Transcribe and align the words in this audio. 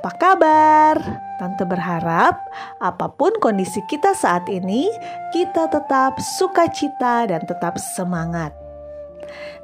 Apa 0.00 0.16
kabar? 0.16 0.96
Tante 1.36 1.68
berharap 1.68 2.40
apa 2.80 3.12
pun 3.20 3.36
kondisi 3.36 3.84
kita 3.84 4.16
saat 4.16 4.48
ini, 4.48 4.88
kita 5.28 5.68
tetap 5.68 6.16
sukacita 6.40 7.28
dan 7.28 7.44
tetap 7.44 7.76
semangat. 7.76 8.56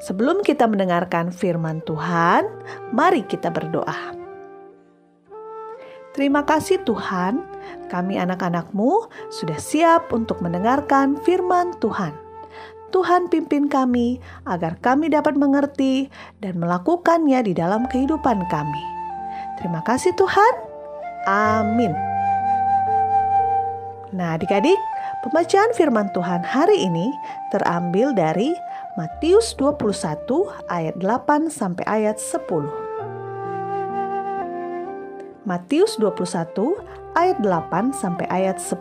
Sebelum 0.05 0.45
kita 0.45 0.69
mendengarkan 0.69 1.33
firman 1.33 1.80
Tuhan, 1.88 2.45
mari 2.93 3.25
kita 3.25 3.48
berdoa. 3.48 4.12
Terima 6.12 6.45
kasih 6.45 6.84
Tuhan, 6.84 7.41
kami 7.88 8.21
anak-anakmu 8.21 9.09
sudah 9.32 9.57
siap 9.57 10.12
untuk 10.12 10.45
mendengarkan 10.45 11.16
firman 11.24 11.73
Tuhan. 11.80 12.12
Tuhan 12.93 13.32
pimpin 13.32 13.73
kami 13.73 14.21
agar 14.45 14.77
kami 14.84 15.09
dapat 15.09 15.32
mengerti 15.32 16.12
dan 16.45 16.60
melakukannya 16.60 17.41
di 17.41 17.57
dalam 17.57 17.88
kehidupan 17.88 18.45
kami. 18.52 18.95
Terima 19.56 19.80
kasih 19.84 20.12
Tuhan. 20.15 20.55
Amin. 21.27 21.92
Nah, 24.15 24.38
adik-adik, 24.38 24.79
pembacaan 25.27 25.74
firman 25.77 26.09
Tuhan 26.15 26.41
hari 26.46 26.87
ini 26.87 27.10
terambil 27.51 28.15
dari 28.16 28.55
Matius 28.96 29.52
21 29.60 30.48
ayat 30.73 30.96
8 30.96 31.52
sampai 31.52 31.84
ayat 31.84 32.16
10. 32.16 32.70
Matius 35.45 36.01
21 36.01 36.80
ayat 37.12 37.38
8 37.45 37.93
sampai 37.93 38.27
ayat 38.32 38.57
10. 38.57 38.80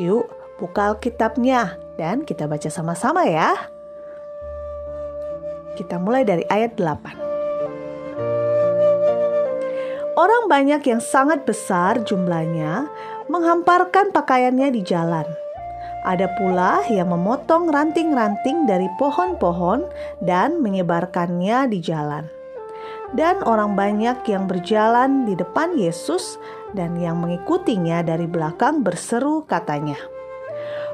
Yuk, 0.00 0.24
buka 0.56 0.94
Alkitabnya 0.94 1.76
dan 2.00 2.24
kita 2.24 2.48
baca 2.48 2.72
sama-sama 2.72 3.28
ya. 3.28 3.52
Kita 5.76 6.00
mulai 6.00 6.24
dari 6.24 6.48
ayat 6.48 6.80
8. 6.80 7.29
Orang 10.20 10.52
banyak 10.52 10.84
yang 10.84 11.00
sangat 11.00 11.48
besar 11.48 12.04
jumlahnya 12.04 12.92
menghamparkan 13.32 14.12
pakaiannya 14.12 14.68
di 14.68 14.84
jalan. 14.84 15.24
Ada 16.04 16.36
pula 16.36 16.84
yang 16.92 17.08
memotong 17.08 17.72
ranting-ranting 17.72 18.68
dari 18.68 18.84
pohon-pohon 19.00 19.88
dan 20.20 20.60
menyebarkannya 20.60 21.72
di 21.72 21.80
jalan. 21.80 22.28
Dan 23.16 23.40
orang 23.48 23.72
banyak 23.72 24.20
yang 24.28 24.44
berjalan 24.44 25.24
di 25.24 25.32
depan 25.40 25.72
Yesus 25.80 26.36
dan 26.76 27.00
yang 27.00 27.24
mengikutinya 27.24 28.04
dari 28.04 28.28
belakang 28.28 28.84
berseru 28.84 29.48
katanya, 29.48 29.96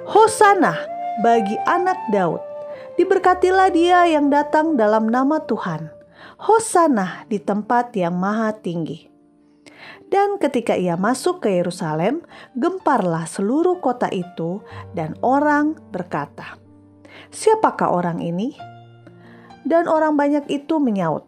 Hosana! 0.07 0.79
bagi 1.27 1.59
anak 1.67 1.99
Daud. 2.15 2.39
Diberkatilah 2.95 3.75
dia 3.75 4.07
yang 4.07 4.31
datang 4.31 4.79
dalam 4.79 5.11
nama 5.11 5.43
Tuhan. 5.43 5.91
Hosanah 6.37 7.27
di 7.27 7.41
tempat 7.41 7.91
yang 7.97 8.15
maha 8.15 8.53
tinggi. 8.53 9.16
Dan 10.07 10.39
ketika 10.39 10.79
ia 10.79 10.95
masuk 10.95 11.43
ke 11.43 11.51
Yerusalem, 11.59 12.23
gemparlah 12.55 13.27
seluruh 13.27 13.83
kota 13.83 14.07
itu, 14.13 14.63
dan 14.95 15.19
orang 15.21 15.75
berkata, 15.91 16.59
"Siapakah 17.35 17.91
orang 17.91 18.23
ini?" 18.23 18.55
Dan 19.67 19.91
orang 19.91 20.15
banyak 20.15 20.47
itu 20.47 20.79
menyaut, 20.79 21.27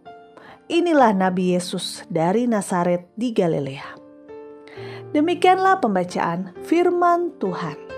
"Inilah 0.70 1.10
Nabi 1.10 1.58
Yesus 1.58 2.06
dari 2.06 2.46
Nazaret 2.46 3.10
di 3.18 3.34
Galilea." 3.34 3.98
Demikianlah 5.10 5.80
pembacaan 5.82 6.54
Firman 6.62 7.34
Tuhan. 7.40 7.97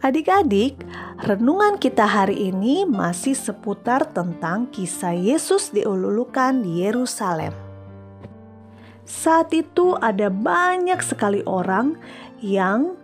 Adik-adik, 0.00 0.80
renungan 1.28 1.76
kita 1.76 2.08
hari 2.08 2.48
ini 2.48 2.88
masih 2.88 3.36
seputar 3.36 4.08
tentang 4.08 4.64
kisah 4.72 5.12
Yesus 5.12 5.76
diululukan 5.76 6.64
di 6.64 6.80
Yerusalem. 6.88 7.52
Saat 9.04 9.52
itu 9.52 10.00
ada 10.00 10.32
banyak 10.32 11.04
sekali 11.04 11.44
orang 11.44 12.00
yang 12.40 12.96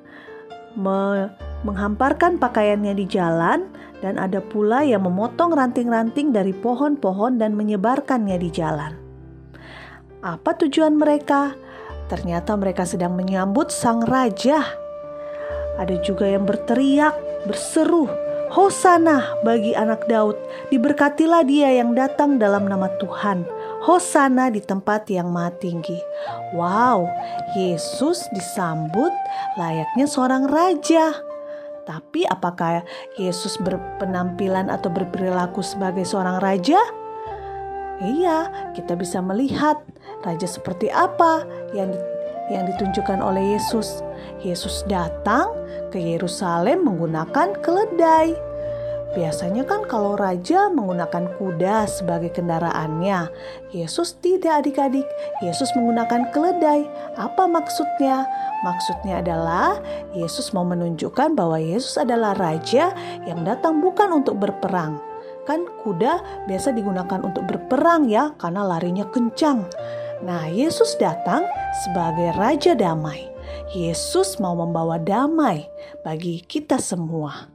me 0.72 1.28
menghamparkan 1.68 2.40
pakaiannya 2.40 2.96
di 2.96 3.04
jalan 3.04 3.68
dan 4.00 4.16
ada 4.16 4.40
pula 4.40 4.80
yang 4.80 5.04
memotong 5.04 5.52
ranting-ranting 5.52 6.32
dari 6.32 6.56
pohon-pohon 6.56 7.36
dan 7.36 7.52
menyebarkannya 7.60 8.40
di 8.40 8.48
jalan. 8.48 8.96
Apa 10.24 10.56
tujuan 10.64 10.96
mereka? 10.96 11.52
Ternyata 12.08 12.56
mereka 12.56 12.88
sedang 12.88 13.12
menyambut 13.12 13.68
sang 13.68 14.00
raja 14.00 14.85
ada 15.76 15.96
juga 16.00 16.24
yang 16.28 16.48
berteriak, 16.48 17.16
berseru, 17.44 18.08
Hosana 18.46 19.36
bagi 19.42 19.74
anak 19.74 20.06
Daud, 20.06 20.38
diberkatilah 20.70 21.42
dia 21.42 21.74
yang 21.74 21.98
datang 21.98 22.38
dalam 22.38 22.70
nama 22.70 22.86
Tuhan. 23.02 23.42
Hosana 23.82 24.54
di 24.54 24.62
tempat 24.62 25.10
yang 25.10 25.34
maha 25.34 25.50
tinggi. 25.58 25.98
Wow, 26.54 27.10
Yesus 27.58 28.24
disambut 28.30 29.10
layaknya 29.58 30.06
seorang 30.06 30.46
raja. 30.46 31.10
Tapi 31.86 32.26
apakah 32.26 32.82
Yesus 33.18 33.58
berpenampilan 33.62 34.70
atau 34.70 34.90
berperilaku 34.90 35.62
sebagai 35.62 36.06
seorang 36.06 36.38
raja? 36.42 36.78
Iya, 38.02 38.70
kita 38.74 38.94
bisa 38.94 39.22
melihat 39.22 39.78
raja 40.22 40.46
seperti 40.46 40.90
apa 40.90 41.46
yang 41.74 41.94
yang 42.52 42.66
ditunjukkan 42.68 43.18
oleh 43.22 43.58
Yesus. 43.58 44.02
Yesus 44.42 44.86
datang 44.86 45.50
ke 45.90 45.98
Yerusalem 45.98 46.86
menggunakan 46.86 47.56
keledai. 47.62 48.36
Biasanya 49.16 49.64
kan 49.64 49.88
kalau 49.88 50.12
raja 50.12 50.68
menggunakan 50.68 51.40
kuda 51.40 51.88
sebagai 51.88 52.36
kendaraannya, 52.36 53.32
Yesus 53.72 54.20
tidak 54.20 54.60
adik-adik. 54.60 55.08
Yesus 55.40 55.72
menggunakan 55.72 56.28
keledai. 56.36 56.84
Apa 57.16 57.48
maksudnya? 57.48 58.28
Maksudnya 58.60 59.24
adalah 59.24 59.80
Yesus 60.12 60.52
mau 60.52 60.68
menunjukkan 60.68 61.32
bahwa 61.32 61.56
Yesus 61.56 61.96
adalah 61.96 62.36
raja 62.36 62.92
yang 63.24 63.40
datang 63.40 63.80
bukan 63.80 64.20
untuk 64.20 64.36
berperang. 64.36 65.00
Kan 65.48 65.64
kuda 65.80 66.44
biasa 66.44 66.76
digunakan 66.76 67.24
untuk 67.24 67.48
berperang 67.48 68.12
ya 68.12 68.36
karena 68.36 68.68
larinya 68.68 69.08
kencang. 69.08 69.64
Nah, 70.24 70.48
Yesus 70.48 70.96
datang 70.96 71.44
sebagai 71.84 72.32
Raja 72.40 72.72
Damai. 72.72 73.28
Yesus 73.76 74.40
mau 74.40 74.56
membawa 74.56 74.96
damai 74.96 75.68
bagi 76.00 76.40
kita 76.40 76.80
semua. 76.80 77.52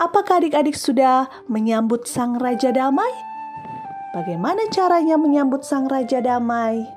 Apakah 0.00 0.40
adik-adik 0.40 0.72
sudah 0.72 1.28
menyambut 1.50 2.08
Sang 2.08 2.40
Raja 2.40 2.72
Damai? 2.72 3.12
Bagaimana 4.16 4.64
caranya 4.72 5.20
menyambut 5.20 5.60
Sang 5.60 5.84
Raja 5.84 6.24
Damai? 6.24 6.88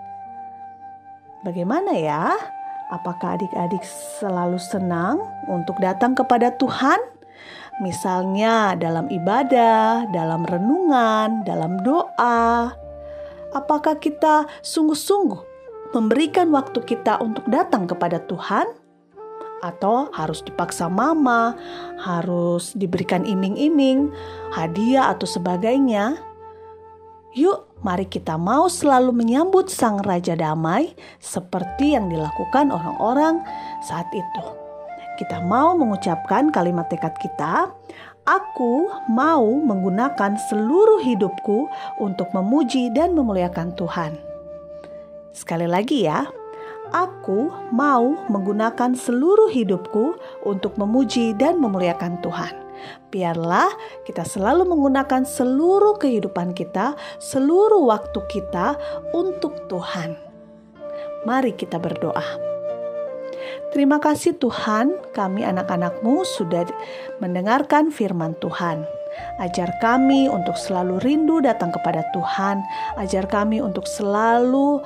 Bagaimana 1.44 1.92
ya? 2.00 2.32
Apakah 2.88 3.36
adik-adik 3.36 3.84
selalu 4.22 4.56
senang 4.62 5.20
untuk 5.52 5.76
datang 5.84 6.16
kepada 6.16 6.56
Tuhan? 6.56 7.02
Misalnya 7.84 8.78
dalam 8.80 9.12
ibadah, 9.12 10.08
dalam 10.14 10.46
renungan, 10.46 11.44
dalam 11.44 11.82
doa, 11.82 12.72
apakah 13.54 14.02
kita 14.02 14.50
sungguh-sungguh 14.66 15.54
memberikan 15.94 16.50
waktu 16.50 16.82
kita 16.84 17.22
untuk 17.22 17.46
datang 17.48 17.86
kepada 17.86 18.20
Tuhan? 18.26 18.66
Atau 19.64 20.12
harus 20.12 20.44
dipaksa 20.44 20.92
mama, 20.92 21.56
harus 21.96 22.76
diberikan 22.76 23.24
iming-iming, 23.24 24.12
hadiah 24.52 25.16
atau 25.16 25.24
sebagainya? 25.24 26.20
Yuk, 27.34 27.80
mari 27.80 28.04
kita 28.06 28.36
mau 28.36 28.68
selalu 28.68 29.16
menyambut 29.16 29.72
Sang 29.72 30.04
Raja 30.04 30.36
Damai 30.36 30.92
seperti 31.24 31.96
yang 31.96 32.12
dilakukan 32.12 32.76
orang-orang 32.76 33.40
saat 33.88 34.06
itu. 34.12 34.46
Kita 35.16 35.42
mau 35.46 35.74
mengucapkan 35.80 36.52
kalimat 36.52 36.92
tekad 36.92 37.16
kita, 37.24 37.72
Aku 38.24 38.88
mau 39.12 39.44
menggunakan 39.60 40.40
seluruh 40.48 41.04
hidupku 41.04 41.68
untuk 42.00 42.32
memuji 42.32 42.88
dan 42.96 43.12
memuliakan 43.12 43.76
Tuhan. 43.76 44.16
Sekali 45.36 45.68
lagi, 45.68 46.08
ya, 46.08 46.24
aku 46.96 47.52
mau 47.76 48.16
menggunakan 48.32 48.96
seluruh 48.96 49.52
hidupku 49.52 50.16
untuk 50.48 50.80
memuji 50.80 51.36
dan 51.36 51.60
memuliakan 51.60 52.24
Tuhan. 52.24 52.56
Biarlah 53.12 53.68
kita 54.08 54.24
selalu 54.24 54.72
menggunakan 54.72 55.28
seluruh 55.28 56.00
kehidupan 56.00 56.56
kita, 56.56 56.96
seluruh 57.20 57.84
waktu 57.92 58.24
kita 58.32 58.80
untuk 59.12 59.68
Tuhan. 59.68 60.16
Mari 61.28 61.60
kita 61.60 61.76
berdoa. 61.76 62.53
Terima 63.74 63.98
kasih 63.98 64.38
Tuhan, 64.38 64.94
kami 65.18 65.42
anak-anakmu 65.42 66.22
sudah 66.38 66.70
mendengarkan 67.18 67.90
firman 67.90 68.38
Tuhan. 68.38 68.86
Ajar 69.42 69.74
kami 69.82 70.30
untuk 70.30 70.54
selalu 70.54 71.02
rindu 71.02 71.42
datang 71.42 71.74
kepada 71.74 72.06
Tuhan. 72.14 72.62
Ajar 73.02 73.26
kami 73.26 73.66
untuk 73.66 73.90
selalu 73.90 74.82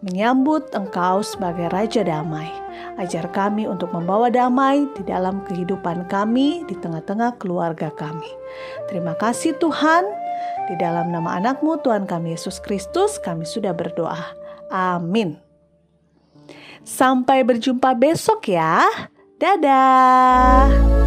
menyambut 0.00 0.72
Engkau 0.72 1.20
sebagai 1.20 1.68
Raja 1.68 2.00
Damai. 2.00 2.48
Ajar 2.96 3.28
kami 3.28 3.68
untuk 3.68 3.92
membawa 3.92 4.32
damai 4.32 4.88
di 4.96 5.04
dalam 5.04 5.44
kehidupan 5.44 6.08
kami, 6.08 6.64
di 6.64 6.76
tengah-tengah 6.80 7.36
keluarga 7.36 7.92
kami. 7.92 8.28
Terima 8.88 9.12
kasih 9.20 9.52
Tuhan. 9.60 10.04
Di 10.72 10.80
dalam 10.80 11.12
nama 11.12 11.36
anakmu 11.36 11.84
Tuhan 11.84 12.08
kami 12.08 12.32
Yesus 12.32 12.56
Kristus 12.56 13.20
kami 13.20 13.44
sudah 13.44 13.76
berdoa. 13.76 14.32
Amin. 14.72 15.49
Sampai 16.84 17.44
berjumpa 17.46 17.96
besok 17.96 18.50
ya. 18.52 18.84
Dadah. 19.40 20.99